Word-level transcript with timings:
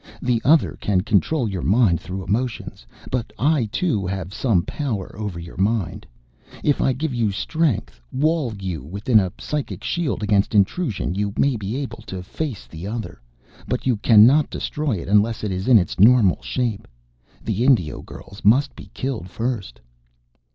The 0.19 0.41
Other 0.43 0.79
can 0.81 1.01
control 1.01 1.47
your 1.47 1.61
mind 1.61 1.99
through 2.01 2.23
emotions. 2.23 2.87
But 3.11 3.31
I, 3.37 3.65
too, 3.65 4.07
have 4.07 4.33
some 4.33 4.63
power 4.63 5.15
over 5.15 5.37
your 5.39 5.57
mind. 5.57 6.07
If 6.63 6.81
I 6.81 6.91
give 6.91 7.13
you 7.13 7.29
strength, 7.29 8.01
wall 8.11 8.51
you 8.59 8.81
with 8.81 9.07
a 9.09 9.31
psychic 9.37 9.83
shield 9.83 10.23
against 10.23 10.55
intrusion, 10.55 11.13
you 11.13 11.33
may 11.37 11.55
be 11.55 11.77
able 11.77 12.01
to 12.07 12.23
face 12.23 12.65
the 12.65 12.87
Other. 12.87 13.21
But 13.67 13.85
you 13.85 13.95
cannot 13.97 14.49
destroy 14.49 14.93
it 14.95 15.07
unless 15.07 15.43
it 15.43 15.51
is 15.51 15.67
in 15.67 15.77
its 15.77 15.99
normal 15.99 16.41
shape. 16.41 16.87
The 17.45 17.63
Indio 17.63 18.01
girls 18.01 18.41
must 18.43 18.75
be 18.75 18.89
killed 18.95 19.29
first...." 19.29 19.79